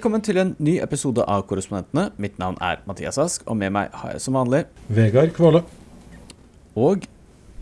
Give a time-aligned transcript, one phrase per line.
[0.00, 2.06] Velkommen til en ny episode av Korrespondentene.
[2.16, 5.60] Mitt navn er Mathias Ask, og med meg har jeg som vanlig Vegard Kvåle.
[6.72, 7.02] Og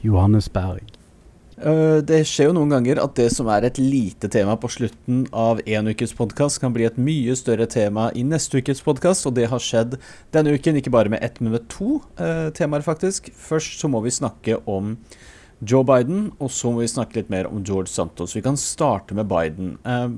[0.06, 0.92] Johannes Berg.
[1.58, 5.24] øh, det skjer jo noen ganger at det som er et lite tema på slutten
[5.34, 9.34] av en ukes podkast, kan bli et mye større tema i neste ukes podkast, og
[9.34, 9.98] det har skjedd
[10.30, 10.78] denne uken.
[10.78, 13.32] Ikke bare med ett, men med to eh, temaer, faktisk.
[13.34, 14.94] Først så må vi snakke om
[15.58, 18.36] Joe Biden, og så må vi snakke litt mer om George Santos.
[18.36, 19.80] Vi kan starte med Biden.
[19.82, 20.12] Eh,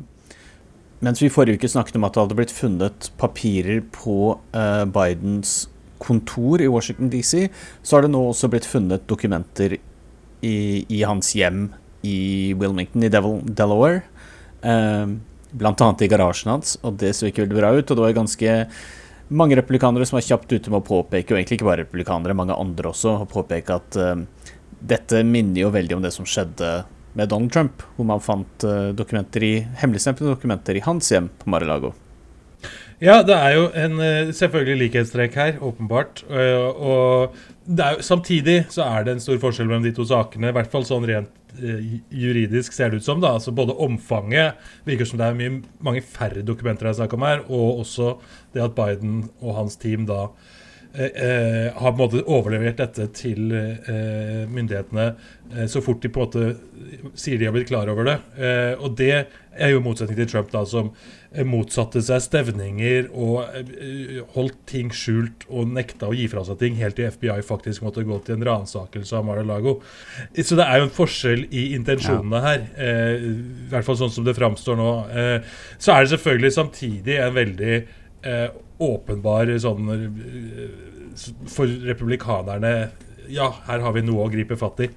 [1.05, 4.85] mens vi i forrige uke snakket om at det hadde blitt funnet papirer på uh,
[4.93, 5.65] Bidens
[6.01, 7.49] kontor i Washington DC,
[7.83, 11.69] så har det nå også blitt funnet dokumenter i, i hans hjem
[12.07, 14.05] i Wilmington i Devil, Delaware.
[14.65, 15.19] Uh,
[15.51, 17.85] blant annet i garasjen hans, og det så ikke veldig bra ut.
[17.85, 18.57] Og det var ganske
[19.31, 22.57] mange republikanere som var kjapt ute med å påpeke, og egentlig ikke bare republikanere, mange
[22.57, 26.81] andre også, å påpeke at uh, dette minner jo veldig om det som skjedde
[27.19, 31.51] med Donald Trump, hvor man fant uh, dokumenter i, hemmeligstemplede dokumenter i hans hjem på
[31.51, 31.93] Mar-a-Lago.
[33.01, 36.23] Ja, det er jo en uh, selvfølgelig likhetstrekk her, åpenbart.
[36.31, 37.37] Uh, og
[37.71, 40.53] er, samtidig så er det en stor forskjell mellom de to sakene.
[40.53, 41.37] I hvert fall sånn rent
[42.15, 43.19] juridisk ser det ut som.
[43.21, 47.17] da, altså Både omfanget virker som det er mye, mange færre dokumenter det er snakk
[47.17, 48.13] om her, og også
[48.55, 50.29] det at Biden og hans team da
[50.95, 55.05] Eh, har på en måte overlevert dette til eh, myndighetene
[55.55, 58.17] eh, så fort de på en måte sier de har blitt klar over det.
[58.83, 60.89] og det er jo motsetning til Trump, da, som
[61.47, 63.47] motsatte seg stevninger og
[64.35, 68.03] holdt ting skjult og nekta å gi fra seg ting helt til FBI faktisk måtte
[68.07, 69.77] gå til en ransakelse av Mar-a-Lago.
[70.35, 72.67] Så det er jo en forskjell i intensjonene her,
[73.21, 74.91] i hvert fall sånn som det framstår nå.
[75.79, 77.79] så er det selvfølgelig samtidig en veldig
[78.81, 79.91] åpenbar sånn
[81.51, 82.73] For republikanerne
[83.31, 84.89] Ja, her har vi noe å gripe fatt i.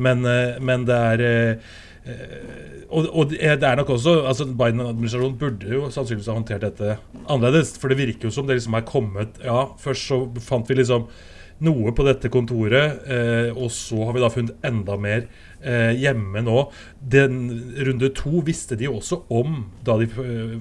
[0.00, 0.22] Men,
[0.64, 1.22] men det er
[2.94, 7.74] og, og, det er nok også altså Biden-administrasjonen burde jo sannsynligvis ha håndtert dette annerledes.
[7.80, 11.08] For det virker jo som det liksom er kommet Ja, først så fant vi liksom
[11.64, 15.24] noe på dette kontoret, eh, og så har vi da funnet enda mer
[15.64, 16.66] eh, hjemme nå.
[17.00, 17.40] Den
[17.86, 20.08] Runde to visste de også om da de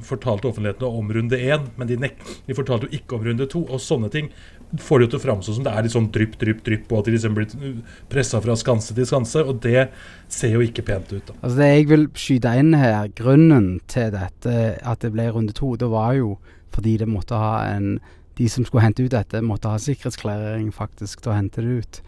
[0.05, 3.65] fortalte offentligheten om runde én, men de, de, fortalte jo ikke om runde to.
[3.67, 4.31] Og sånne ting
[4.79, 7.03] får det jo til å framstå som det er litt sånn drypp, drypp, drypp, og
[7.03, 7.77] at de liksom blir
[8.11, 9.43] pressa fra skanse til skanse.
[9.45, 9.89] Og det
[10.31, 11.21] ser jo ikke pent ut.
[11.29, 11.37] da.
[11.41, 15.75] Altså Det jeg vil skyte inn her, grunnen til dette, at det ble runde to,
[15.77, 16.35] det var jo
[16.73, 17.99] fordi det måtte ha en
[18.37, 22.01] de som skulle hente ut dette, måtte ha sikkerhetsklarering faktisk til å hente det ut.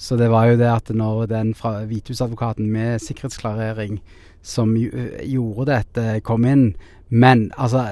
[0.00, 3.98] Så det var jo det at når den fra Hvithusadvokaten med sikkerhetsklarering
[4.40, 6.72] som gjorde dette, kom inn
[7.10, 7.82] Men altså,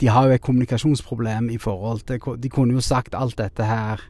[0.00, 4.02] de har jo et kommunikasjonsproblem i forhold til De kunne jo sagt alt dette her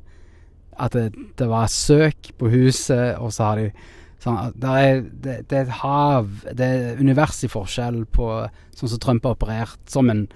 [0.72, 3.70] At det, det var søk på huset, og så har de
[4.18, 8.32] sånn, er, det, det, er, et hav Det er univers i forskjell på
[8.74, 10.26] sånn som Trump har operert som en,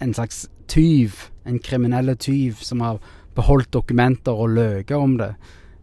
[0.00, 3.00] en slags tyv, en kriminell tyv som har
[3.36, 5.32] beholdt dokumenter og løyet om det,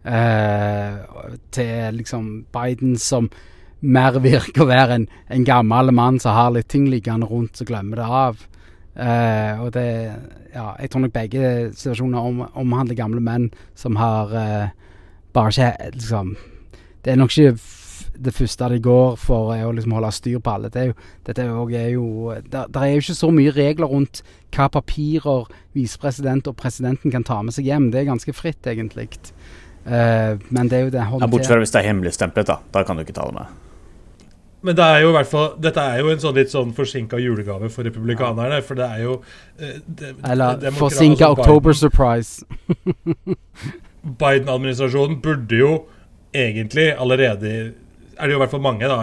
[0.08, 0.98] eh,
[1.54, 3.30] til liksom Biden som
[3.80, 7.70] mer virker å være en, en gammel mann som har litt ting liggende rundt, og
[7.70, 8.46] glemmer det av.
[8.98, 9.88] Eh, og det
[10.48, 14.70] Ja, jeg tror nok begge situasjoner om, omhandler gamle menn som har eh,
[15.36, 16.32] bare ikke liksom
[17.04, 17.60] Det er nok ikke
[18.14, 20.70] det første de går for, er å liksom holde styr på alle.
[20.72, 20.96] Det er jo,
[21.28, 22.08] dette er jo, er jo
[22.40, 24.22] der, der, er jo ikke så mye regler rundt
[24.56, 27.90] hva papirer visepresident og presidenten kan ta med seg hjem.
[27.94, 29.10] Det er ganske fritt, egentlig.
[29.88, 32.60] Uh, men det er jo det ja, Bortsett fra hvis det er hemmeligstemplet, da.
[32.74, 33.56] Da kan du ikke ta det med.
[34.60, 37.20] Men det er jo i hvert fall, dette er jo en sånn litt sånn forsinka
[37.22, 38.58] julegave for republikanerne.
[38.66, 39.20] For det er jo
[39.54, 42.46] eh, det, Eller forsinka altså October Biden, surprise.
[44.18, 45.72] Biden-administrasjonen burde jo
[46.34, 47.52] egentlig allerede
[48.18, 49.02] er det jo i hvert fall mange, da,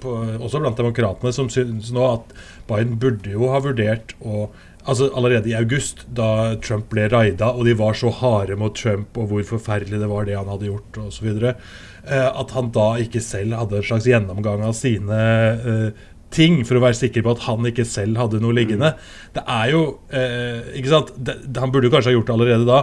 [0.00, 2.36] på, også blant demokratene, som syns nå at
[2.68, 4.48] Biden burde jo ha vurdert å
[4.84, 9.16] altså Allerede i august, da Trump ble raida, og de var så harde mot Trump,
[9.16, 13.22] og hvor forferdelig det var det han hadde gjort, osv., eh, at han da ikke
[13.24, 15.20] selv hadde en slags gjennomgang av sine
[15.54, 16.04] eh,
[16.34, 18.94] ting for å være sikker på at han ikke selv hadde noe liggende.
[19.34, 19.82] Det er jo
[20.14, 21.12] eh, ikke sant?
[21.16, 22.80] Det, Han burde kanskje ha gjort det allerede da.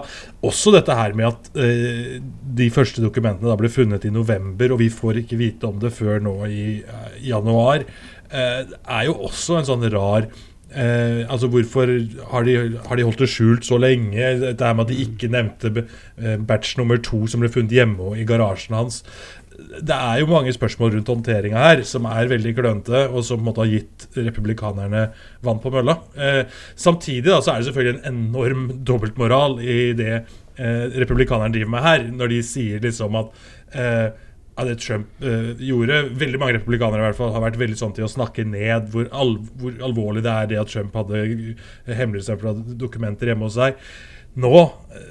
[0.48, 2.20] Også dette her med at eh,
[2.62, 5.94] de første dokumentene da ble funnet i november, og vi får ikke vite om det
[5.96, 7.86] før nå i, eh, januar,
[8.32, 10.32] eh, er jo også en sånn rar
[10.72, 11.90] Eh, altså Hvorfor
[12.32, 12.54] har de,
[12.88, 14.28] har de, holdt det skjult så lenge?
[14.40, 18.24] Dette med at de ikke nevnte eh, batch nummer to som ble funnet hjemme i
[18.28, 19.02] garasjen hans
[19.82, 23.44] det er jo mange spørsmål rundt håndteringa her som er veldig klønete, og som på
[23.44, 25.06] en måte har gitt republikanerne
[25.46, 25.98] vann på mølla.
[26.16, 26.42] Eh,
[26.76, 31.88] samtidig da, så er det selvfølgelig en enorm dobbeltmoral i det eh, republikanerne driver med
[31.88, 33.42] her, når de sier liksom at
[33.78, 34.28] eh,
[34.62, 36.04] av det Trump uh, gjorde.
[36.22, 39.10] Veldig mange republikanere i hvert fall har vært veldig sånn til å snakke ned hvor,
[39.12, 41.26] al hvor alvorlig det er det at Trump hadde
[41.90, 43.80] hemmeligstempla dokumenter hjemme hos seg.
[44.40, 44.52] Nå,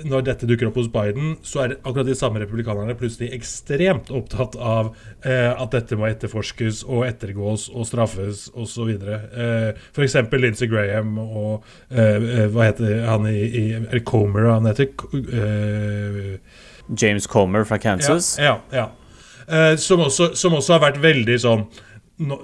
[0.09, 4.57] når dette dukker opp hos Biden, så er akkurat de samme republikanerne plutselig ekstremt opptatt
[4.57, 4.95] av
[5.29, 8.95] eh, at dette må etterforskes og ettergås og straffes osv.
[8.97, 10.17] Eh, F.eks.
[10.33, 14.89] Lindsey Graham og eh, hva heter han i, i Er Comer han heter?
[15.21, 16.33] Eh,
[16.97, 18.39] James Comer fra Kansas?
[18.41, 18.57] Ja.
[18.73, 18.89] ja, ja.
[19.51, 21.65] Eh, som, også, som også har vært veldig sånn
[22.23, 22.37] no,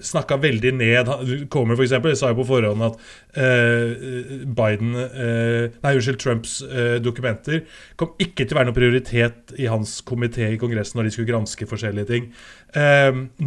[0.00, 1.10] snakka veldig ned
[1.52, 2.96] Comer for eksempel, sa jo på forhånd at
[3.36, 4.06] uh,
[4.56, 7.64] Biden uh, Nei, unnskyld, Trumps uh, dokumenter
[7.98, 11.30] kom ikke til å være noen prioritet i hans komité i Kongressen når de skulle
[11.32, 12.30] granske forskjellige ting.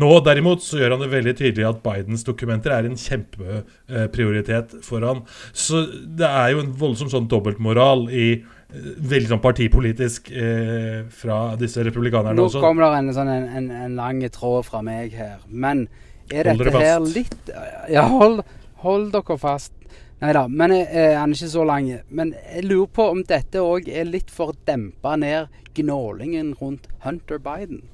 [0.02, 5.06] nå derimot så gjør han det veldig tydelig at Bidens dokumenter er en kjempeprioritet for
[5.06, 5.22] han.
[5.54, 8.30] Så det er jo en voldsom sånn dobbeltmoral i
[8.70, 12.60] veldig sånn partipolitisk eh, fra disse republikanerne Nå også.
[12.60, 15.40] Nå kommer det en, sånn, en, en, en lang tråd fra meg her.
[15.50, 15.88] Men
[16.30, 17.52] er hold dette her litt
[17.90, 18.44] Ja, hold,
[18.84, 19.74] hold dere fast.
[20.20, 21.88] Nei da, men eh, han er ikke så lang.
[22.12, 25.48] Men jeg lurer på om dette òg er litt for å dempe ned
[25.80, 27.86] gnålingen rundt Hunter Biden.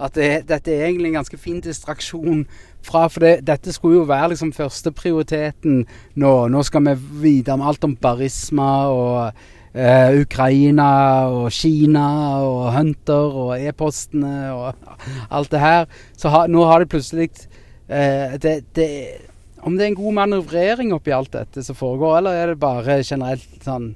[0.00, 2.42] At det, dette er egentlig en ganske fin distraksjon
[2.84, 5.84] fra For det, dette skulle jo være liksom førsteprioriteten
[6.20, 6.32] nå.
[6.52, 9.46] Nå skal vi vite om alt om barisma og
[9.76, 10.88] Uh, Ukraina
[11.28, 12.06] og Kina
[12.40, 14.94] og Hunter og e-postene og
[15.36, 15.84] alt det her.
[16.16, 17.28] Så ha, nå har de plutselig
[17.90, 18.88] uh, det, det,
[19.60, 23.02] Om det er en god manøvrering oppi alt dette som foregår, eller er det bare
[23.04, 23.92] generelt sånn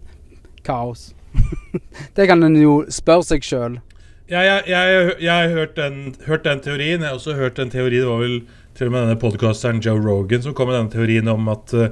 [0.66, 1.14] kaos?
[2.16, 3.80] det kan en jo spørre seg sjøl.
[4.30, 7.00] Ja, jeg, har hørt den, hørt den, teorien.
[7.00, 8.36] Jeg har også hørt en teori Det var vel
[8.80, 11.90] til og med denne podkasteren Joe Rogan som kom med denne teorien om at uh,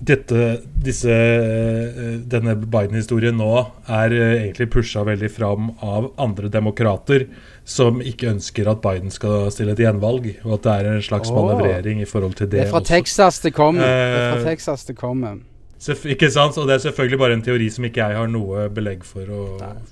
[0.00, 0.46] dette,
[0.80, 3.50] disse, uh, denne Biden-historien nå
[3.84, 7.26] er uh, egentlig pusha veldig fram av andre demokrater
[7.68, 11.30] som ikke ønsker at Biden skal stille et gjenvalg, og at det er en slags
[11.30, 11.36] oh.
[11.36, 12.62] manøvrering i forhold til det.
[12.62, 12.94] Det er fra også.
[12.96, 13.84] Texas det kommer.
[13.84, 15.40] det er fra Texas det kommer.
[15.82, 16.56] Ikke sant?
[16.58, 19.46] Og det er selvfølgelig bare en teori som ikke jeg har noe belegg for å,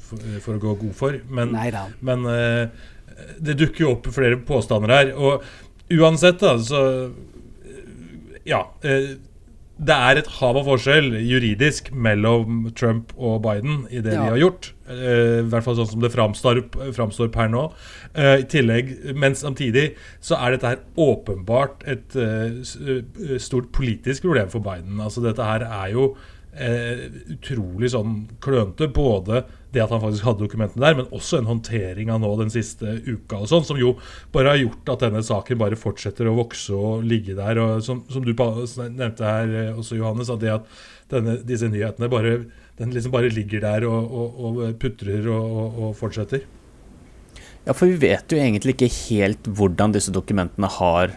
[0.08, 1.20] for, for å gå god for.
[1.28, 1.52] Men,
[2.00, 2.28] men
[3.38, 5.10] det dukker jo opp flere påstander her.
[5.18, 5.44] Og
[5.90, 6.84] uansett, da, så
[8.46, 8.70] Ja.
[8.82, 9.18] Eh,
[9.80, 14.26] det er et hav av forskjell juridisk mellom Trump og Biden i det ja.
[14.26, 14.66] de har gjort.
[14.90, 16.60] Uh, I hvert fall sånn som det framstår,
[16.92, 17.62] framstår per nå.
[18.12, 22.12] Uh, I tillegg, Men samtidig så er dette her åpenbart et
[23.40, 25.00] stort politisk problem for Biden.
[25.00, 26.10] Altså Dette her er jo
[26.50, 28.88] utrolig sånn klønete.
[28.90, 32.50] Både det at han faktisk hadde dokumentene der, men også en håndtering av nå den
[32.52, 33.94] siste uka, og sånn, som jo
[34.34, 37.60] bare har gjort at denne saken bare fortsetter å vokse og ligge der.
[37.62, 40.66] og Som, som du nevnte her eh, også, Johannes, at det at
[41.12, 42.34] denne, disse nyhetene bare,
[42.80, 46.42] den liksom bare ligger der og, og, og putrer og, og, fortsetter.
[47.66, 51.14] Ja, for vi vet jo egentlig ikke helt hvordan disse dokumentene har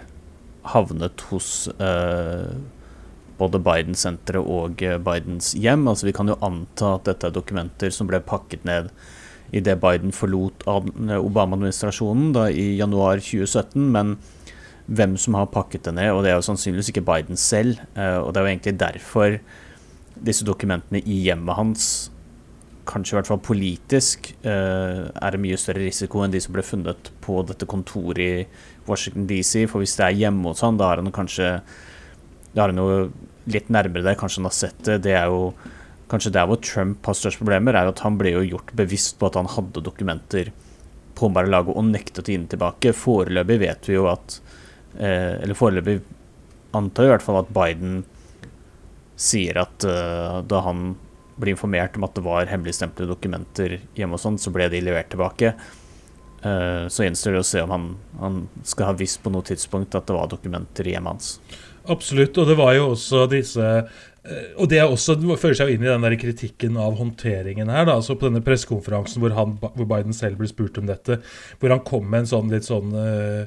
[0.73, 2.53] havnet hos uh
[3.43, 5.87] både Biden-senteret og eh, Bidens hjem.
[5.91, 8.89] Altså Vi kan jo anta at dette er dokumenter som ble pakket ned
[9.53, 13.91] idet Biden forlot Obama-administrasjonen da i januar 2017.
[13.93, 14.15] Men
[14.85, 17.79] hvem som har pakket det ned, og det er jo sannsynligvis ikke Biden selv.
[17.95, 19.37] Eh, og det er jo egentlig derfor
[20.23, 21.85] disse dokumentene i hjemmet hans,
[22.87, 26.65] kanskje i hvert fall politisk, eh, er en mye større risiko enn de som ble
[26.67, 29.69] funnet på dette kontoret i Washington DC.
[29.71, 31.61] For hvis det er hjemme hos han, da har han kanskje
[32.53, 33.11] det har han jo
[33.49, 35.01] litt nærmere der, kanskje han har sett det.
[35.07, 35.53] Det er jo
[36.11, 39.29] kanskje der hvor Trump har størst problemer, er at han ble jo gjort bevisst på
[39.29, 40.51] at han hadde dokumenter
[41.17, 42.95] på Mar-a-Lago og nektet å gi dem tilbake.
[42.97, 44.39] Foreløpig vet vi jo at
[44.97, 45.99] eh, Eller foreløpig
[46.73, 48.01] antar i hvert fall at Biden
[49.19, 50.93] sier at eh, da han
[51.37, 55.09] ble informert om at det var hemmeligstemplede dokumenter hjemme og sånt så ble de levert
[55.13, 55.53] tilbake.
[56.43, 57.85] Uh, så gjenstår det å se om han,
[58.19, 61.61] han skal ha visst på noe tidspunkt at det var dokumenter i hjemmet hans.
[61.91, 62.37] Absolutt.
[62.37, 64.01] Og det var jo også disse eh,
[64.55, 67.83] og det også, føler seg inn i den der kritikken av håndteringen her.
[67.89, 71.19] da, altså På denne pressekonferansen hvor, hvor, Biden selv ble spurt om dette,
[71.59, 73.43] hvor han kom med en sånn litt sånn uh,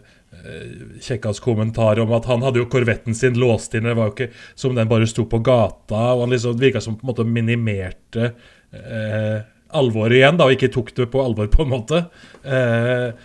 [1.00, 3.88] kjekkas-kommentar om at han hadde jo korvetten sin låst inn.
[3.88, 6.02] Det var jo ikke som den bare sto på gata.
[6.12, 8.35] og Han liksom virka som på en måte minimerte
[8.76, 9.40] uh,
[9.81, 12.05] alvoret igjen, da, og ikke tok det på alvor, på en måte.
[12.45, 13.16] Uh,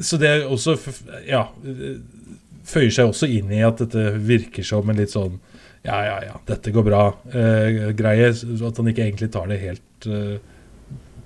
[0.00, 0.78] så det er også
[1.28, 1.50] Ja
[2.64, 5.38] føyer seg også inn i at dette virker som en litt sånn
[5.84, 8.28] ja, ja, ja, dette går bra-greie.
[8.32, 10.38] Uh, at han ikke egentlig tar det helt uh,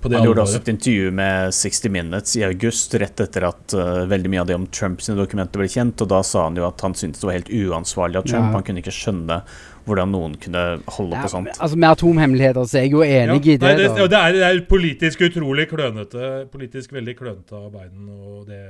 [0.01, 3.75] på det Han gjorde også et intervju med 60 Minutes i august, rett etter at
[3.75, 6.03] uh, veldig mye av det om Trumps dokumenter ble kjent.
[6.03, 8.49] Og da sa han jo at han syntes det var helt uansvarlig av Trump.
[8.49, 8.57] Ja.
[8.57, 9.41] Han kunne ikke skjønne
[9.89, 10.63] hvordan noen kunne
[10.95, 11.51] holde Ja, på sånt.
[11.57, 13.65] altså Med atomhemmeligheter så er jeg jo enig i det.
[13.65, 16.29] Nei, det, det, er, det er politisk utrolig klønete.
[16.53, 18.07] Politisk veldig klønete av Biden.
[18.13, 18.61] Og det,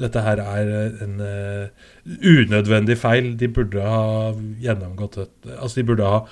[0.00, 0.72] dette her er
[1.04, 1.92] en uh,
[2.22, 3.34] unødvendig feil.
[3.40, 4.32] De burde ha
[4.64, 5.54] gjennomgått dette.
[5.58, 6.24] Altså, de burde ha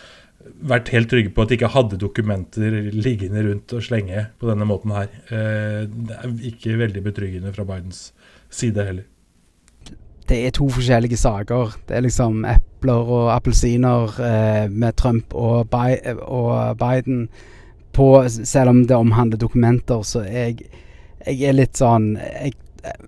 [0.73, 4.67] vært helt trygge på at de ikke hadde dokumenter liggende rundt og slenge på denne
[4.67, 5.12] måten her.
[5.31, 8.09] Uh, det er ikke veldig betryggende fra Bidens
[8.52, 9.09] side heller.
[10.29, 11.75] Det er to forskjellige saker.
[11.88, 17.29] Det er liksom epler og appelsiner eh, med Trump og, Bi og Biden.
[17.93, 20.62] På, selv om det omhandler dokumenter, så jeg,
[21.26, 23.02] jeg er litt sånn jeg, eh,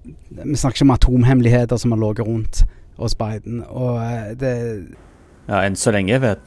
[0.44, 2.64] Vi snakker ikke om atomhemmeligheter som har ligget rundt
[3.00, 3.62] hos Biden.
[3.70, 4.54] Og eh, det
[5.44, 6.40] Ja, enn så lenge vet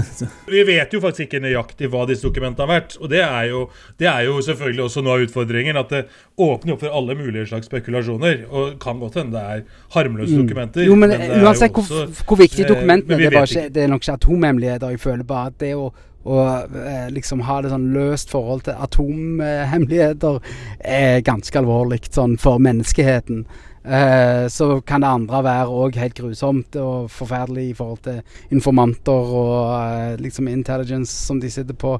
[0.50, 2.96] Vi vet jo faktisk ikke nøyaktig hva disse dokumentene har vært.
[2.98, 3.60] Og det er jo,
[4.00, 5.78] det er jo selvfølgelig også noe av utfordringen.
[5.78, 6.00] At det
[6.40, 8.42] åpner opp for alle mulige slags spekulasjoner.
[8.50, 9.64] Og kan godt hende det er
[9.94, 10.42] harmløse Mm.
[10.48, 10.82] dokumenter.
[10.88, 13.46] Jo, men, det er uansett jo hvor, også- hvor viktige eh, dokumentene er, det, er
[13.46, 14.90] ikke, det er nok ikke atomhemmeligheter.
[14.96, 15.92] Jeg føler bare at det å,
[16.26, 16.36] å
[16.74, 20.40] eh, liksom ha det sånn løst forhold til atomhemmeligheter
[20.84, 23.44] er ganske alvorlig sånn for menneskeheten.
[23.90, 28.20] Eh, så kan det andre være òg helt grusomt og forferdelig i forhold til
[28.54, 31.96] informanter og eh, liksom intelligence som de sitter på.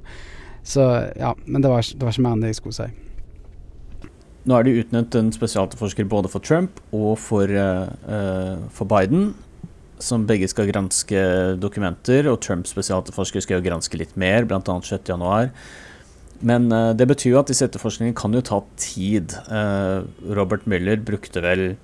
[0.62, 0.85] Så
[1.18, 2.90] ja, men det var, det var ikke mer enn det jeg skulle si.
[4.49, 9.35] Nå er det utnevnt en spesialetterforsker både for Trump og for, eh, eh, for Biden,
[9.99, 11.20] som begge skal granske
[11.61, 12.30] dokumenter.
[12.30, 14.61] Og Trumps spesialetterforsker skal jo granske litt mer, bl.a.
[14.62, 15.50] 6.1.
[16.47, 19.35] Men eh, det betyr jo at disse etterforskningene kan jo ta tid.
[19.52, 20.00] Eh,
[20.37, 21.75] Robert Müller brukte vel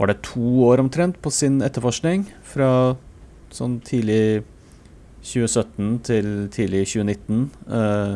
[0.00, 2.26] Var det to år omtrent på sin etterforskning?
[2.44, 2.96] Fra
[3.52, 4.42] sånn tidlig
[5.26, 7.50] 2017 til tidlig 2019.
[7.68, 8.14] Eh,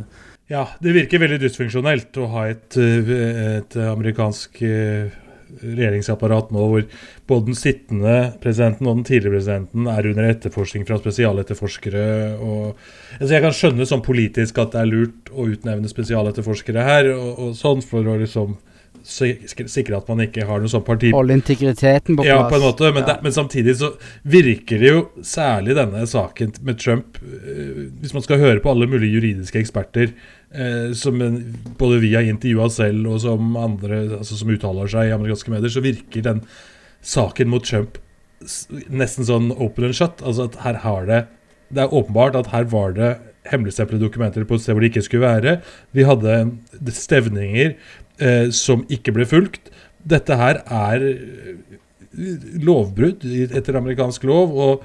[0.53, 4.59] Ja, det virker veldig dysfunksjonelt å ha et, et amerikansk
[5.63, 6.85] regjeringsapparat nå hvor
[7.31, 12.05] både den sittende presidenten og den tidligere presidenten er under etterforskning fra spesialetterforskere.
[12.39, 12.77] og
[13.21, 17.31] altså Jeg kan skjønne sånn politisk at det er lurt å utnevne spesialetterforskere her, og,
[17.39, 18.57] og sånn for å liksom
[19.05, 21.11] sikre at man ikke har noe sånn parti...
[21.13, 22.31] Holde integriteten på plass.
[22.31, 23.09] Ja, på en måte, men, Ja.
[23.13, 23.91] det, men samtidig så
[24.23, 27.74] virker det jo særlig denne saken med Trump eh,
[28.05, 30.11] Hvis man skal høre på alle mulige juridiske eksperter,
[30.53, 31.23] eh, som
[31.81, 35.73] både vi har intervjua selv, og som andre altså, som uttaler seg i amerikanske medier,
[35.73, 36.43] så virker den
[37.01, 37.97] saken mot Trump
[38.93, 40.21] nesten sånn open and shut.
[40.21, 41.23] Altså at her har det
[41.75, 43.17] Det er åpenbart at her var det
[43.51, 45.55] hemmeligstemplede dokumenter på et sted hvor det ikke skulle være.
[45.97, 47.73] Vi hadde stevninger
[48.21, 49.73] eh, som ikke ble fulgt.
[50.05, 51.81] Dette her er eh,
[52.63, 54.85] lovbrudd etter amerikansk lov, og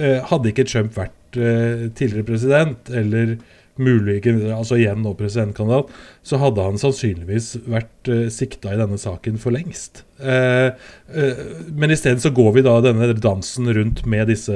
[0.00, 3.36] eh, hadde ikke Trump vært eh, tidligere president, eller
[3.76, 5.88] muligens altså igjen nå presidentkandidat,
[6.22, 10.04] så hadde han sannsynligvis vært eh, sikta i denne saken for lengst.
[10.20, 10.70] Eh,
[11.10, 11.42] eh,
[11.74, 14.54] men isteden så går vi da denne dansen rundt med disse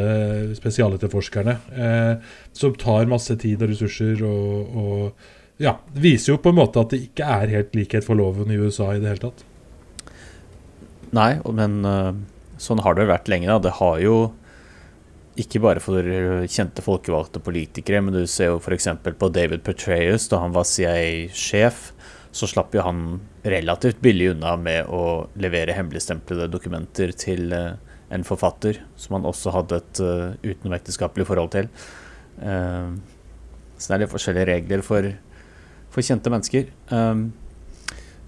[0.60, 6.60] spesialetterforskerne, eh, som tar masse tid og ressurser og, og ja, viser jo på en
[6.60, 9.46] måte at det ikke er helt likhet for loven i USA i det hele tatt.
[11.16, 12.12] Nei, men eh,
[12.62, 13.50] sånn har det vært lenge.
[13.50, 13.58] da.
[13.66, 14.18] Det har jo
[15.42, 18.88] ikke bare for eh, kjente folkevalgte politikere, men du ser jo f.eks.
[19.18, 21.92] på David Petraeus, da han var CIA-sjef,
[22.34, 27.76] så slapp jo han relativt billig unna med å levere hemmeligstemplede dokumenter til eh,
[28.14, 31.66] en forfatter som han også hadde et uh, utenomekteskapelig forhold til.
[32.40, 32.94] Eh,
[33.76, 35.10] så det er litt forskjellige regler for,
[35.92, 36.70] for kjente mennesker.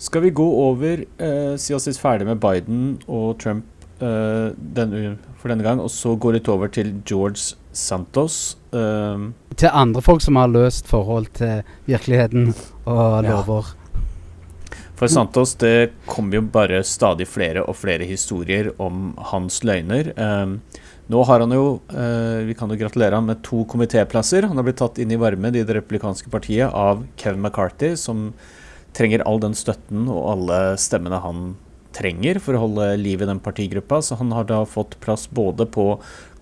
[0.00, 3.66] Skal vi gå over, uh, si oss litt ferdig med Biden og Trump
[4.00, 8.56] den denne, for denne gang, og så går litt over til George Santos.
[8.72, 12.52] Um, Til andre folk som har løst forhold til virkeligheten
[12.86, 13.30] og Ja.
[13.30, 13.74] lover.
[15.00, 20.12] For Santos det kommer jo bare stadig flere og flere historier om hans løgner.
[20.18, 20.60] Um,
[21.10, 24.46] nå har han jo eh, Vi kan jo gratulere ham med to komitéplasser.
[24.46, 28.32] Han har blitt tatt inn i varmen i Det republikanske partiet av Kevin McCarthy, som
[28.94, 31.56] trenger all den støtten og alle stemmene han
[31.96, 34.00] trenger for å holde liv i den partigruppa.
[34.02, 35.92] Så han har da fått plass både på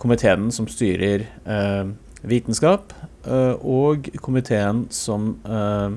[0.01, 2.93] komiteen som styrer eh, vitenskap,
[3.27, 5.97] eh, og komiteen som eh,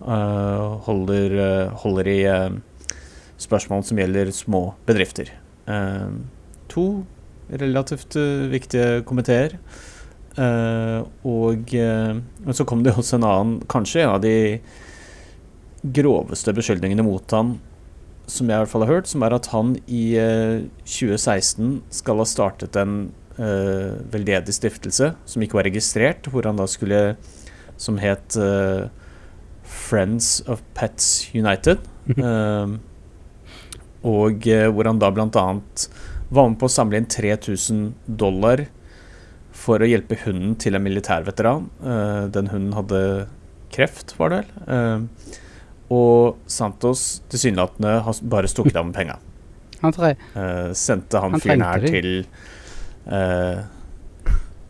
[0.00, 2.58] eh, holder, eh, holder i eh,
[3.40, 5.32] spørsmål som gjelder små bedrifter.
[6.70, 6.84] To
[7.60, 8.16] relativt
[8.50, 9.54] viktige komiteer.
[11.24, 14.34] Og men så kom det også en annen, kanskje en av de
[15.80, 17.54] groveste beskyldningene mot han
[18.30, 22.22] som jeg i hvert fall har hørt, som er at han i eh, 2016 skal
[22.22, 22.94] ha startet en
[23.40, 27.16] eh, veldedig stiftelse som ikke var registrert, hvor han da skulle
[27.80, 28.90] Som het eh,
[29.64, 31.78] Friends of Pets United.
[32.10, 32.72] Eh,
[34.04, 35.44] og eh, hvor han da bl.a.
[36.28, 38.66] var med på å samle inn 3000 dollar
[39.56, 41.66] for å hjelpe hunden til en militærveteran.
[41.84, 43.00] Uh, den hunden hadde
[43.74, 45.08] kreft, var det vel.
[45.90, 49.18] Uh, og Santos tilsynelatende har bare stukket av med penga.
[49.80, 52.08] Uh, sendte han, han fyren her til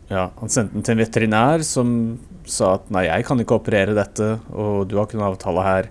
[0.07, 1.89] Ja, han sendte den til en veterinær som
[2.47, 5.89] sa at nei, jeg kan ikke operere dette, og du har ikke noen avtale her.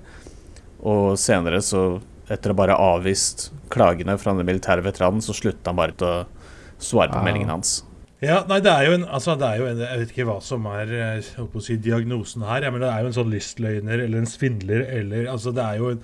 [0.80, 2.00] Og senere, så
[2.32, 6.08] etter å bare ha avvist klagene fra den militære veteranen, så slutta han bare til
[6.08, 6.24] å
[6.80, 7.26] svare på wow.
[7.26, 7.80] meldingen hans.
[8.20, 10.40] Ja, nei, det er jo en, altså, det er jo en Jeg vet ikke hva
[10.44, 10.90] som er
[11.40, 12.66] å si, diagnosen her.
[12.66, 15.80] Ja, men det er jo en sånn lystløgner eller en svindler eller altså, Det er
[15.80, 16.02] jo en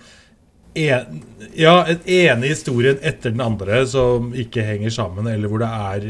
[0.76, 1.22] en,
[1.56, 6.06] ja, en ene historien etter den andre som ikke henger sammen, eller hvor det er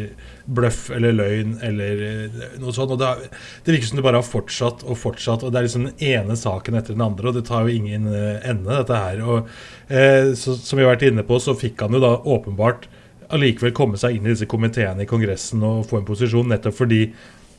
[0.58, 2.94] bløff eller løgn eller eh, noe sånt.
[2.94, 3.30] og Det,
[3.64, 6.38] det virker som det bare har fortsatt og fortsatt, og det er liksom den ene
[6.38, 9.22] saken etter den andre, og det tar jo ingen eh, ende, dette her.
[9.22, 9.50] og
[9.86, 12.90] eh, så, Som vi har vært inne på, så fikk han jo da åpenbart
[13.34, 17.00] allikevel komme seg inn i disse komiteene i Kongressen og få en posisjon, nettopp fordi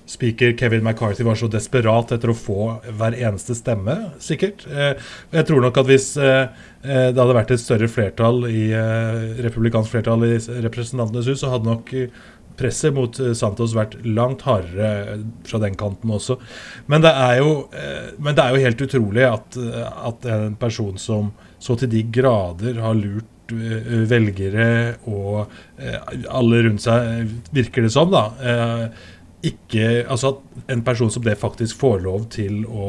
[0.08, 4.64] speaker Kevin McCarthy var så desperat etter å få hver eneste stemme, sikkert.
[4.72, 4.96] Eh,
[5.36, 6.48] jeg tror nok at hvis eh,
[6.86, 8.70] eh, det hadde vært et større flertall i
[9.44, 10.34] republikansk flertall i
[10.64, 11.94] Representantenes hus, så hadde nok
[12.58, 16.40] presset mot Santos vært langt hardere fra den kanten også.
[16.90, 21.30] Men det er jo, det er jo helt utrolig at, at, en person som
[21.62, 23.30] så til de grader har lurt
[24.10, 24.70] velgere
[25.08, 25.48] og
[26.28, 28.90] alle rundt seg, virker det som, da
[29.48, 32.88] ikke Altså at en person som det faktisk får lov til å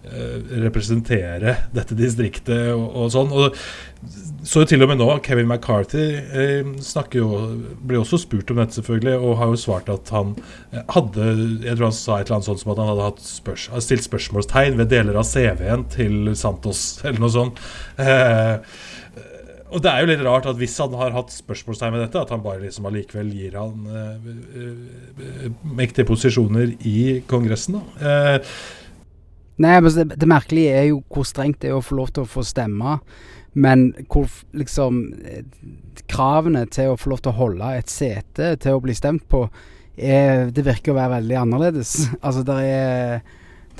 [0.00, 3.32] representere dette distriktet og, og, sånn.
[3.36, 7.40] Og så til og med nå, Kevin McCarthy uh, snakker jo
[7.84, 10.32] ble også spurt om dette, selvfølgelig, og har jo svart at han
[10.72, 11.26] eh, hadde
[11.66, 14.80] Jeg tror han sa et eller annet sånt som at han hadde spørs, stilt spørsmålstegn
[14.80, 17.60] ved deler av CV-en til Santos, eller noe sånt.
[18.00, 18.56] Uh,
[19.70, 22.32] og det er jo litt rart at hvis han har hatt spørsmålstegn med dette, at
[22.34, 25.48] han bare liksom allikevel gir han uh, uh,
[25.78, 27.78] mektige posisjoner i Kongressen.
[27.78, 28.38] da.
[28.40, 28.86] Uh,
[29.60, 32.24] Nei, men det, det, merkelige er jo hvor strengt det er å få lov til
[32.24, 32.96] å få stemme.
[33.52, 35.02] Men hvor liksom
[36.10, 39.44] Kravene til å få lov til å holde et sete til å bli stemt på,
[40.00, 41.92] er, det virker å være veldig annerledes.
[42.24, 43.20] altså, det er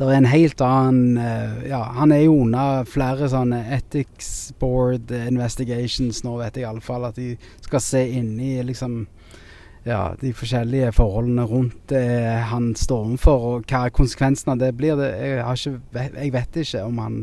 [0.08, 5.12] det er en helt annen uh, Ja, han er jo under flere sånne ethics board
[5.12, 7.08] investigations nå, vet jeg iallfall.
[7.10, 9.02] At de skal se inn i liksom
[9.84, 12.04] ja, de forskjellige forholdene rundt det
[12.50, 14.98] han står overfor, og hva konsekvensen av det blir.
[15.00, 17.18] Det, jeg, ikke, jeg, vet ikke om han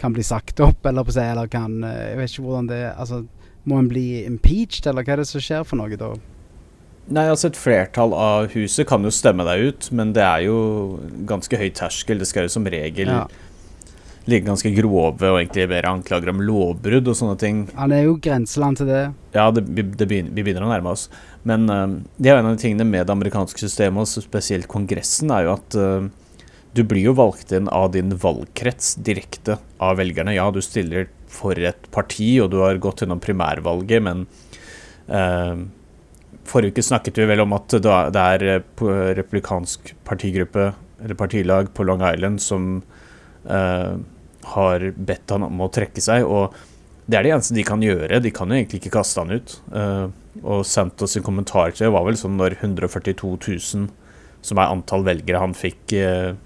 [0.00, 2.82] kan bli sagt opp, eller på seg, eller kan eh, Jeg vet ikke hvordan det
[2.94, 3.24] Altså,
[3.68, 6.14] må han bli impeached, eller hva er det som skjer for noe da?
[7.10, 10.58] Nei, altså Et flertall av huset kan jo stemme deg ut, men det er jo
[11.26, 12.20] ganske høy terskel.
[12.20, 13.24] Det skal jo som regel ja.
[14.30, 17.64] ligge ganske grove og egentlig mer anklager om lovbrudd og sånne ting.
[17.80, 19.02] Han er jo grenseland til det.
[19.34, 21.08] Ja, det, det begynner, vi begynner å nærme oss.
[21.48, 24.70] Men uh, det er jo en av de tingene med det amerikanske systemet, og spesielt
[24.70, 26.06] Kongressen, er jo at uh,
[26.76, 30.36] du blir jo valgt inn av din valgkrets direkte av velgerne.
[30.36, 34.24] Ja, du stiller for et parti, og du har gått gjennom primærvalget, men
[35.10, 35.66] uh,
[36.48, 38.80] Forrige uke snakket vi vel om at det er eh,
[39.18, 40.72] republikansk partigruppe,
[41.02, 42.82] eller partilag, på Long Island som
[43.48, 43.92] uh,
[44.54, 46.26] har bedt han om å trekke seg.
[46.28, 46.56] Og
[47.06, 48.20] det er det eneste de kan gjøre.
[48.20, 49.56] De kan jo egentlig ikke kaste han ut.
[49.72, 53.88] Uh, og Santos sin kommentar til det var vel sånn når 142 000,
[54.44, 56.36] som er antall velgere han fikk, uh,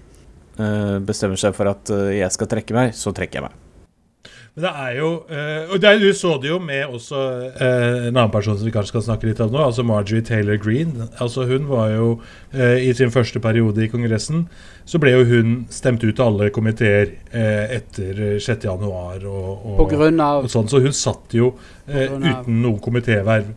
[1.03, 3.64] bestemmer seg for at jeg skal trekke meg, så trekker jeg meg.
[4.55, 7.21] Men det er jo uh, Og er, du så det jo med også
[7.59, 10.55] uh, en annen person som vi kanskje skal snakke litt om nå, altså Marjorie Taylor
[10.61, 10.93] Green.
[11.19, 12.07] Altså Hun var jo
[12.55, 14.45] uh, i sin første periode i Kongressen
[14.87, 18.85] Så ble jo hun stemt ut av alle komiteer etter 6.1.
[19.27, 19.95] Og, og,
[20.51, 21.55] sånn, så hun satt jo
[21.89, 23.49] uten noen komitéverv.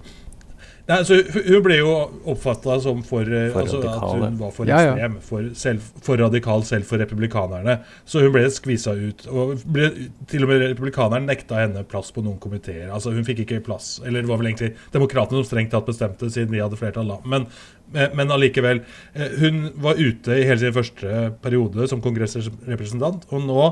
[0.89, 1.89] Nei, altså, hun ble jo
[2.33, 6.65] oppfatta som for, eh, for altså, At hun var for ekstrem, For, selv, for, radikal
[6.65, 7.75] selv for republikanerne.
[8.09, 9.27] Så hun ble skvisa ut.
[9.29, 9.91] Og ble,
[10.31, 12.89] til og med republikanerne nekta henne plass på noen komiteer.
[12.89, 13.99] Altså, hun fikk ikke plass.
[14.01, 17.21] Eller det var vel egentlig demokratene som strengt tatt bestemte, siden vi hadde flertall da.
[17.29, 17.45] Men,
[17.93, 18.81] eh, men allikevel.
[19.13, 23.69] Eh, hun var ute i hele sin første periode som kongressrepresentant, og nå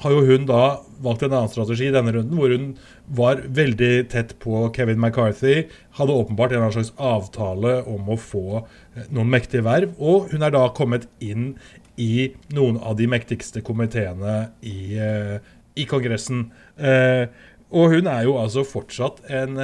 [0.00, 2.70] har jo hun da valgt en annen strategi i denne runden, hvor hun
[3.16, 5.66] var veldig tett på Kevin McCarthy.
[5.98, 9.92] Hadde åpenbart en slags avtale om å få eh, noen mektige verv.
[9.98, 11.52] Og hun er da kommet inn
[12.00, 15.36] i noen av de mektigste komiteene i, uh,
[15.76, 16.46] i Kongressen.
[16.80, 17.28] Uh,
[17.68, 19.60] og hun er jo altså fortsatt en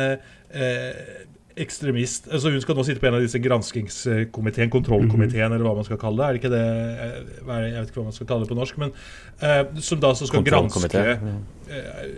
[1.57, 5.87] ekstremist altså Hun skal nå sitte på en av disse granskingskomiteen, kontrollkomiteen, eller hva man
[5.89, 6.27] skal kalle det.
[6.27, 6.65] Er det ikke det
[7.47, 8.93] Jeg vet ikke hva man skal kalle det på norsk, men
[9.43, 12.11] uh, som da skal granske uh,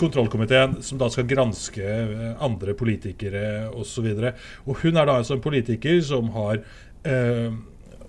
[0.00, 1.96] Kontrollkomiteen, som da skal granske
[2.40, 4.06] andre politikere osv.
[4.06, 4.30] Og, så
[4.64, 6.62] og hun er da altså en politiker som har
[7.04, 7.50] eh,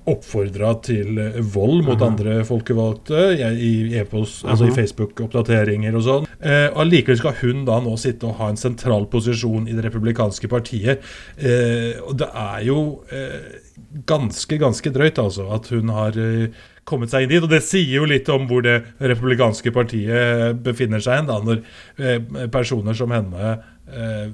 [0.09, 2.09] oppfordra til eh, vold mot Aha.
[2.09, 6.27] andre folkevalgte i, e-post, altså i Facebook-oppdateringer og sånn.
[6.39, 10.49] Eh, Allikevel skal hun da nå sitte og ha en sentral posisjon i det republikanske
[10.51, 11.05] partiet.
[11.37, 12.81] Eh, og det er jo
[13.13, 13.61] eh,
[14.09, 17.43] ganske, ganske drøyt, altså, at hun har eh, kommet seg inn dit.
[17.43, 21.61] Og det sier jo litt om hvor det republikanske partiet befinner seg da, når
[22.01, 23.57] eh, personer som henne
[23.91, 24.31] eh,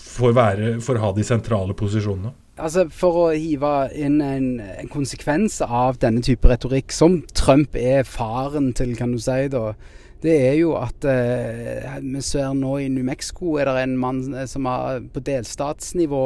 [0.00, 2.32] får, være, får ha de sentrale posisjonene.
[2.60, 8.04] Altså, For å hive inn en, en konsekvens av denne type retorikk, som Trump er
[8.08, 9.72] faren til, kan du si, da,
[10.20, 14.20] det er jo at eh, vi ser nå i New Mexico er det en mann
[14.34, 16.24] eh, som har på delstatsnivå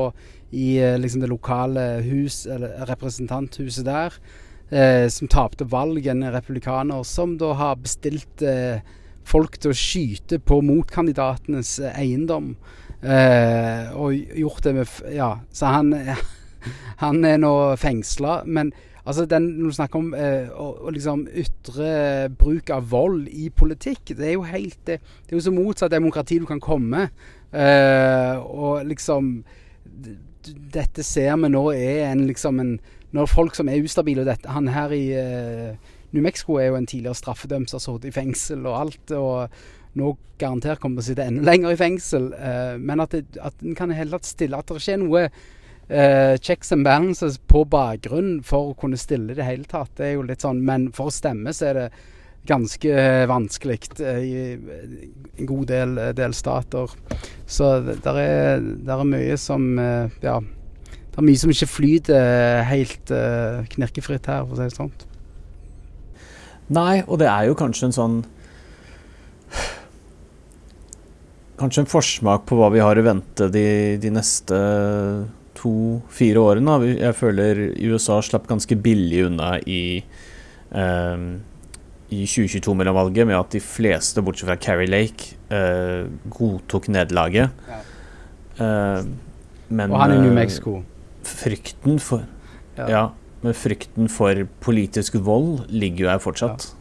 [0.51, 2.43] i eh, liksom det lokale hus,
[2.91, 4.19] representanthuset der,
[4.75, 8.83] eh, som tapte valg, en republikaner, som da har bestilt eh,
[9.25, 12.55] folk til å skyte på motkandidatenes eh, eiendom.
[13.05, 15.93] Eh, og gjort det med Ja, så han,
[17.05, 18.43] han er nå fengsla.
[18.47, 18.73] Men
[19.05, 23.51] altså den, når du snakker om eh, å, å liksom ytre bruk av vold i
[23.53, 27.09] politikk, det er jo helt Det, det er jo så motsatt demokrati du kan komme.
[27.53, 29.37] Eh, og liksom
[30.45, 32.73] Dette ser vi nå er en liksom en
[33.15, 35.05] Når folk som er ustabile og dette, Han her i
[36.13, 39.11] New Mexico er jo en tidligere straffedømt som har sittet i fengsel og alt.
[39.11, 39.51] og
[39.99, 42.33] nå garantert kommer til å sitte enda lenger i fengsel.
[42.35, 46.73] Eh, men at, det, en kan heller stille At det ikke er noe eh, checks
[46.75, 49.95] and balances på bakgrunn for å kunne stille i det hele tatt.
[49.99, 51.89] Det er jo litt sånn, Men for å stemme så er det
[52.47, 56.93] ganske eh, vanskelig eh, i en god del eh, delstater.
[57.47, 57.71] Så
[58.05, 60.41] der er, der er mye som Ja.
[61.15, 63.11] Det er mye som ikke flyter helt
[63.71, 64.89] knirkefritt her, for å si det sånn.
[66.75, 68.17] Nei, og det er jo kanskje en sånn
[71.65, 73.65] Kanskje en forsmak på hva vi har i vente de,
[73.97, 74.57] de neste
[75.57, 76.75] to-fire årene.
[76.77, 76.93] da.
[77.07, 80.03] Jeg føler USA slapp ganske billig unna i
[80.77, 81.25] eh,
[82.13, 86.05] i 2022-mellomvalget med at de fleste, bortsett fra Carrie Lake, eh,
[86.37, 87.51] godtok nederlaget.
[88.61, 89.09] Eh,
[89.73, 90.83] men Og han i New eh, Mexico.
[91.25, 92.27] frykten for
[92.77, 92.87] Ja.
[92.91, 93.03] ja,
[93.43, 96.75] men frykten for politisk vold ligger jo her fortsatt.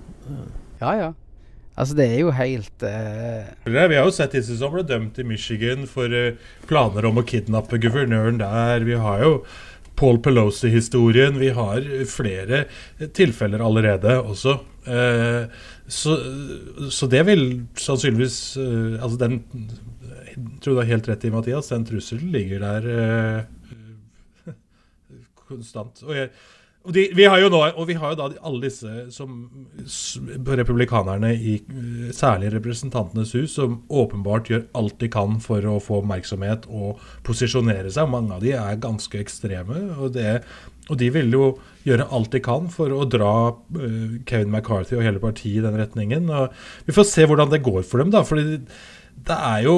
[0.81, 1.13] Ja, ja.
[1.73, 3.49] Altså, det er jo helt uh...
[3.65, 6.37] Vi har jo sett disse som ble dømt i Michigan for eh,
[6.69, 8.85] planer om å kidnappe guvernøren der.
[8.85, 9.31] Vi har jo
[9.97, 11.39] Paul Pelosi-historien.
[11.41, 12.65] Vi har flere
[13.17, 14.59] tilfeller allerede også.
[14.85, 15.49] Uh,
[15.87, 16.17] så,
[16.91, 17.43] så det vil
[17.79, 19.37] sannsynligvis Altså den
[20.27, 21.71] Jeg tror du har helt rett i, Mathias.
[21.71, 23.45] Den trusselen ligger der
[25.49, 26.03] konstant.
[26.05, 26.29] Og jeg,
[26.91, 29.45] de, vi har jo nå, og vi har jo da alle disse som
[30.43, 36.01] republikanerne i eh, særlig Representantenes hus, som åpenbart gjør alt de kan for å få
[36.01, 38.11] oppmerksomhet og posisjonere seg.
[38.11, 40.41] Mange av de er ganske ekstreme, og, det,
[40.89, 41.45] og de vil jo
[41.87, 43.33] gjøre alt de kan for å dra
[43.79, 46.27] eh, Kevin McCarthy og hele partiet i den retningen.
[46.35, 46.51] Og
[46.89, 48.25] vi får se hvordan det går for dem, da.
[48.27, 48.59] fordi
[49.23, 49.75] det er jo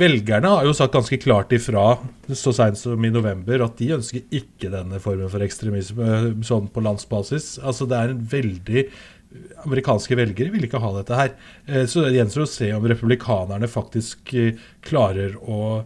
[0.00, 1.96] Velgerne har jo sagt ganske klart ifra
[2.36, 6.10] så seint som i november at de ønsker ikke denne formen for ekstremisme
[6.46, 7.56] sånn på landsbasis.
[7.58, 8.84] Altså Det er en veldig
[9.64, 11.32] Amerikanske velgere vil ikke ha dette her.
[11.66, 15.84] Eh, Så det gjenstår å se om republikanerne faktisk eh, klarer å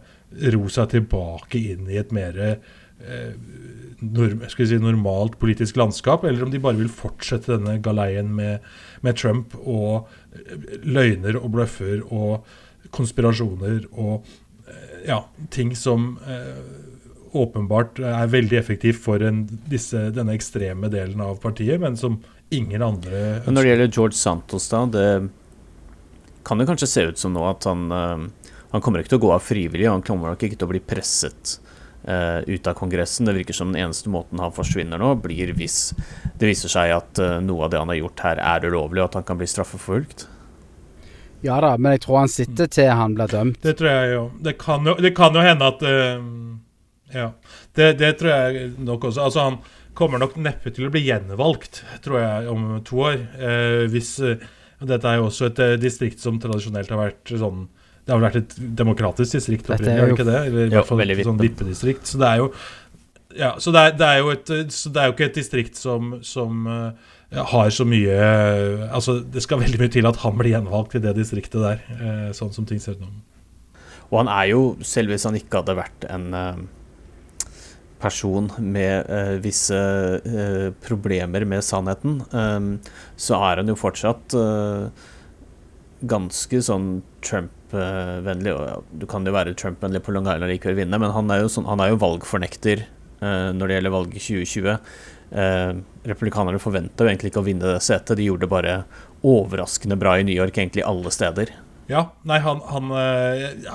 [0.55, 3.35] ro seg tilbake inn i et mer eh,
[4.57, 8.64] si, normalt politisk landskap, eller om de bare vil fortsette denne galeien med,
[9.05, 12.47] med Trump og eh, løgner og bløffer og
[12.94, 14.27] konspirasjoner og
[14.68, 15.23] eh, ja,
[15.55, 16.59] ting som eh,
[17.35, 22.20] åpenbart er veldig effektivt for en, disse, denne ekstreme delen av partiet, men som
[22.55, 25.09] ingen andre Men når det gjelder George Santos, da, det
[26.44, 28.27] kan det kanskje se ut som nå at han eh,
[28.75, 30.83] Han kommer ikke til å gå av frivillig, han kommer nok ikke til å bli
[30.83, 31.59] presset
[32.11, 33.29] eh, ut av Kongressen.
[33.29, 35.92] Det virker som den eneste måten han forsvinner nå, blir hvis
[36.35, 39.12] det viser seg at eh, noe av det han har gjort her, er ulovlig, og
[39.12, 40.27] at han kan bli straffeforfulgt.
[41.45, 43.61] Ja da, men jeg tror han sitter til han blir dømt.
[43.65, 44.25] Det tror jeg jo.
[44.47, 46.27] Det kan jo, det kan jo hende at uh,
[47.15, 47.31] Ja.
[47.77, 49.27] Det, det tror jeg nok også.
[49.29, 49.59] Altså, han
[49.99, 53.19] kommer nok neppe til å bli gjenvalgt, tror jeg, om to år.
[53.39, 54.37] Uh, hvis uh,
[54.85, 57.63] Dette er jo også et distrikt som tradisjonelt har vært sånn
[58.05, 60.41] Det har vel vært et demokratisk distrikt opprinnelig, har det ikke det?
[60.51, 62.11] Eller i hvert fall veldig et sånn vippedistrikt.
[62.11, 62.49] Så det er jo
[63.35, 65.79] ja, så det er, det er jo et Så det er jo ikke et distrikt
[65.79, 68.17] som, som eh, har så mye
[68.91, 72.31] Altså, det skal veldig mye til at han blir gjenvalgt i det distriktet der, eh,
[72.37, 73.13] sånn som ting ser ut nå.
[74.13, 76.61] Og han er jo, selv hvis han ikke hadde vært en eh,
[78.05, 79.81] person med eh, visse
[80.21, 85.09] eh, problemer med sannheten, eh, så er han jo fortsatt eh,
[86.05, 86.89] ganske sånn
[87.25, 88.53] Trump-vennlig.
[89.01, 91.51] Du kan jo være Trump-vennlig på Long Island og likevel vinne, men han er jo,
[91.51, 92.85] sånn, han er jo valgfornekter
[93.25, 94.75] når det gjelder valget 2020.
[95.33, 98.79] Uh, republikanerne forventa jo egentlig ikke å vinne det setet, de gjorde det bare
[99.25, 101.55] overraskende bra i New York, egentlig alle steder.
[101.89, 102.93] Ja, nei, han, han,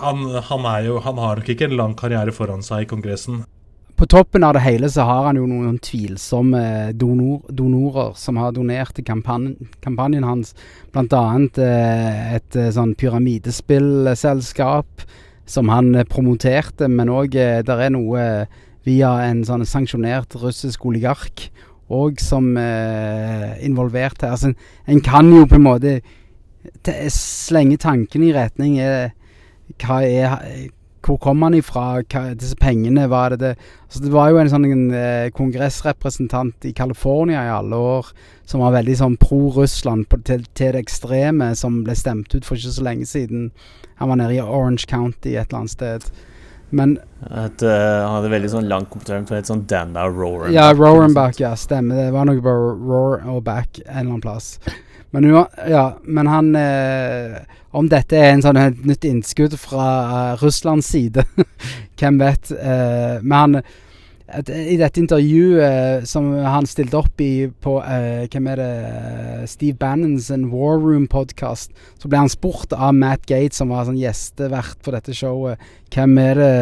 [0.02, 3.44] han, han er jo Han har nok ikke en lang karriere foran seg i Kongressen.
[4.00, 8.56] På toppen av det hele så har han jo noen tvilsomme donor, donorer som har
[8.56, 10.56] donert til kampanjen, kampanjen hans.
[10.96, 15.04] Annet eh, et eh, sånn pyramidespillselskap
[15.44, 18.48] som han eh, promoterte, men òg det der er noe
[18.88, 21.50] via en sånn sanksjonert russisk oligark
[21.90, 24.36] òg som er eh, involvert her.
[24.36, 24.54] Altså,
[24.88, 26.00] en kan jo på en måte
[27.14, 29.16] slenge tanken i retning er,
[29.82, 30.70] hva er
[31.06, 32.02] hvor kom han ifra?
[32.12, 33.52] Hva, disse pengene, var det det
[33.88, 38.12] altså Det var jo en sånn en, eh, kongressrepresentant i California i alle år
[38.46, 42.76] som var veldig sånn pro-Russland til, til, det ekstreme, som ble stemt ut for ikke
[42.76, 43.52] så lenge siden.
[44.02, 46.10] Han var nede i Orange County et eller annet sted.
[46.70, 50.70] Men et, uh, Han hadde veldig sånn lang kommentar på et sånn Danda Roar Ja,
[50.76, 52.06] Roarenback, ja, stemmer.
[52.06, 54.54] Det var noe bare Roar og Back en eller annen plass.
[55.12, 55.26] Men,
[55.68, 57.40] ja, men han eh,
[57.72, 61.26] Om dette er en sånn et nytt innskudd fra uh, Russlands side,
[62.00, 62.50] hvem vet.
[62.54, 63.60] Eh, men han
[64.30, 69.78] I dette intervjuet eh, som han stilte opp i på uh, Hvem er det Steve
[69.80, 74.94] Bannons War Room-podkast, så ble han spurt av Matt Gate, som var sånn gjestevert på
[74.94, 75.62] dette showet,
[75.94, 76.54] hvem er det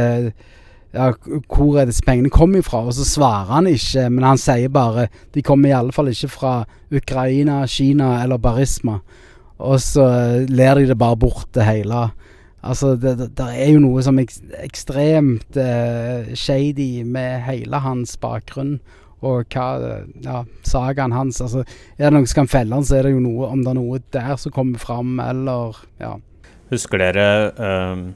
[0.95, 1.11] ja,
[1.51, 2.85] hvor er disse pengene kommer fra?
[2.87, 6.31] Og så svarer han ikke, men han sier bare de kommer i alle fall ikke
[6.31, 6.53] fra
[6.93, 9.01] Ukraina, Kina eller Barisma.
[9.57, 10.05] Og så
[10.47, 12.07] ler de det bare bort, det hele.
[12.65, 14.29] Altså, det, det, er jo noe som er
[14.63, 18.79] ekstremt uh, shady med hele hans bakgrunn.
[19.25, 19.67] Og hva
[20.21, 21.41] Ja, sagaen hans.
[21.41, 21.63] Altså,
[21.97, 23.79] er det noen som kan felle han, så er det jo noe Om det er
[23.79, 26.17] noe der som kommer fram, eller Ja.
[26.69, 28.07] Husker dere um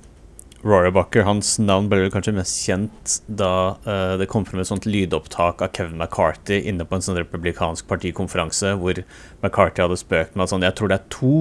[0.63, 4.85] Rory Bucker, hans navn ble kanskje mest kjent da uh, det kom frem et sånt
[4.85, 9.01] lydopptak av Kevin McCarthy inne på en sånn republikansk partikonferanse hvor
[9.41, 11.33] McCarthy hadde spøkt med at sånn, jeg tror det er to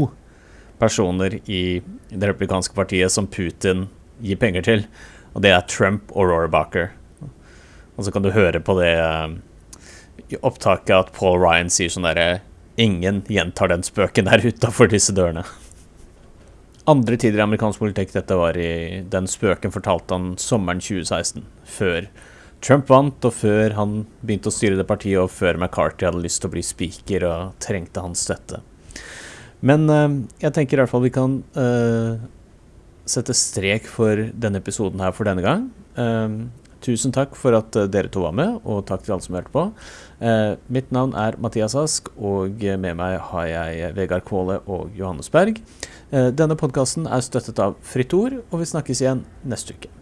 [0.80, 3.86] personer i det republikanske partiet som Putin
[4.24, 4.84] gir penger til,
[5.34, 6.50] og det er Trump og Rory
[7.96, 8.94] Og så kan du høre på det
[10.30, 12.40] i opptaket at Paul Ryan sier sånn derre
[12.80, 15.44] Ingen gjentar den spøken der utafor disse dørene
[16.90, 21.44] andre tider i amerikansk politikk dette var i Den spøken fortalte han sommeren 2016.
[21.68, 22.08] Før
[22.64, 26.42] Trump vant, og før han begynte å styre det partiet, og før McCarthy hadde lyst
[26.42, 28.60] til å bli speaker og trengte hans støtte.
[29.66, 32.16] Men uh, jeg tenker i hvert fall vi kan uh,
[33.08, 35.68] sette strek for denne episoden her for denne gang.
[35.98, 36.48] Uh,
[36.80, 39.66] tusen takk for at dere to var med, og takk til alle som hørte på.
[40.72, 45.60] mitt navn er Mathias Ask, og med meg har jeg Vegard Kvåle og Johannes Berg.
[46.10, 49.99] Eh, denne podkasten er støttet av Fritt Ord, og vi snakkes igjen neste uke.